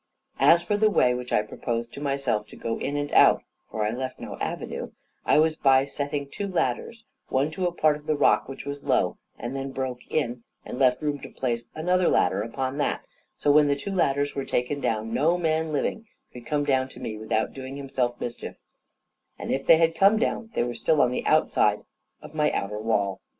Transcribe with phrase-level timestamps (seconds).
[0.39, 3.85] As for the way which I proposed to myself to go in and out (for
[3.85, 4.89] I left no avenue),
[5.27, 8.81] it was by setting two ladders, one to a part of the rock which was
[8.81, 13.03] low, and then broke in, and left room to place another ladder upon that;
[13.35, 16.99] so when the two ladders were taken down no man living could come down to
[16.99, 18.55] me without doing himself mischief;
[19.37, 21.83] and if they had come down, they were still on the outside
[22.23, 23.21] of my outer wall.